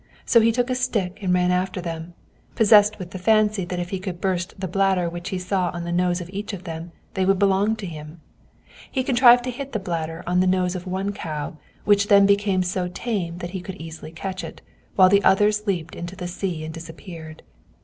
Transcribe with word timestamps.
So 0.25 0.41
he 0.41 0.51
took 0.51 0.71
a 0.71 0.73
stick 0.73 1.19
and 1.21 1.31
ran 1.31 1.51
after 1.51 1.79
them, 1.79 2.15
possessed 2.55 2.97
with 2.97 3.11
the 3.11 3.19
fancy 3.19 3.65
that 3.65 3.79
if 3.79 3.91
he 3.91 3.99
could 3.99 4.19
burst 4.19 4.59
the 4.59 4.67
bladder 4.67 5.07
which 5.07 5.29
he 5.29 5.37
saw 5.37 5.69
on 5.75 5.83
the 5.83 5.91
nose 5.91 6.19
of 6.19 6.29
each 6.33 6.53
of 6.53 6.63
them, 6.63 6.91
they 7.13 7.23
would 7.23 7.37
belong 7.37 7.75
to 7.75 7.85
him. 7.85 8.19
He 8.91 9.03
contrived 9.03 9.43
to 9.43 9.51
hit 9.51 9.73
the 9.73 9.79
bladder 9.79 10.23
on 10.25 10.39
the 10.39 10.47
nose 10.47 10.73
of 10.75 10.87
one 10.87 11.11
cow, 11.13 11.57
which 11.85 12.07
then 12.07 12.25
became 12.25 12.63
so 12.63 12.87
tame 12.87 13.37
that 13.37 13.51
he 13.51 13.61
could 13.61 13.75
easily 13.75 14.11
catch 14.11 14.43
it, 14.43 14.63
while 14.95 15.07
the 15.07 15.23
others 15.23 15.67
leaped 15.67 15.93
into 15.95 16.15
the 16.15 16.27
sea 16.27 16.65
and 16.65 16.73
disappeared. 16.73 17.43